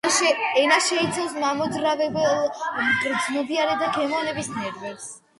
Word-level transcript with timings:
ენა 0.59 0.75
შეიცავს 0.83 1.33
მამოძრავებელ, 1.41 2.47
მგრძნობიარე 2.77 3.75
და 3.83 3.91
გემოვნების 3.99 4.49
ნერვებს. 4.55 5.07